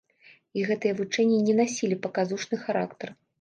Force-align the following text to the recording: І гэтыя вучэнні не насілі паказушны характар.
І 0.59 0.63
гэтыя 0.69 0.93
вучэнні 1.01 1.37
не 1.49 1.55
насілі 1.59 1.99
паказушны 2.07 2.61
характар. 2.65 3.15